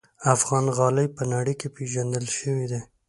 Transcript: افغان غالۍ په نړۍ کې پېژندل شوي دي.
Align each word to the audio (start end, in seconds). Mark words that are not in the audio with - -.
افغان 0.35 0.65
غالۍ 0.77 1.07
په 1.15 1.23
نړۍ 1.33 1.53
کې 1.59 1.67
پېژندل 1.75 2.25
شوي 2.37 2.65
دي. 2.71 2.81